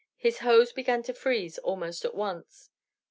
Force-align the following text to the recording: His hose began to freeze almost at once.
His 0.17 0.39
hose 0.39 0.73
began 0.73 1.03
to 1.03 1.13
freeze 1.13 1.59
almost 1.59 2.03
at 2.05 2.15
once. 2.15 2.71